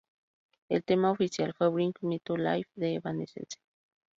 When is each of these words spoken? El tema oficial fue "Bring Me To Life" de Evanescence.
El 0.67 0.83
tema 0.83 1.11
oficial 1.11 1.53
fue 1.55 1.69
"Bring 1.69 1.93
Me 2.01 2.17
To 2.21 2.35
Life" 2.35 2.71
de 2.73 2.95
Evanescence. 2.95 3.59